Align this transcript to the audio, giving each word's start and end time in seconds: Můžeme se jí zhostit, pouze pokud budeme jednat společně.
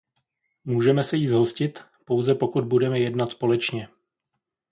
Můžeme 0.65 1.03
se 1.03 1.17
jí 1.17 1.27
zhostit, 1.27 1.83
pouze 2.05 2.35
pokud 2.35 2.63
budeme 2.67 2.99
jednat 2.99 3.31
společně. 3.31 3.87